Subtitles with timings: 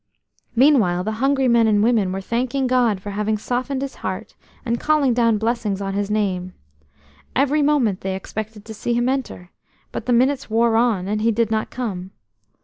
[0.55, 4.33] Meanwhile the hungry men and women were thanking God for having softened his heart,
[4.65, 6.55] and calling down blessings on his name.
[7.35, 9.51] Every moment they expected to see him enter,
[9.91, 12.09] but the minutes wore on, and he did not come.